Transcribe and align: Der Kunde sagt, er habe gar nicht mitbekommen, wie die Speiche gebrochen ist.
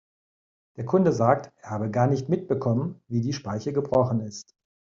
Der 0.77 0.85
Kunde 0.87 1.11
sagt, 1.13 1.53
er 1.61 1.69
habe 1.69 1.91
gar 1.91 2.07
nicht 2.07 2.27
mitbekommen, 2.27 2.99
wie 3.07 3.21
die 3.21 3.33
Speiche 3.33 3.71
gebrochen 3.71 4.21
ist. 4.21 4.55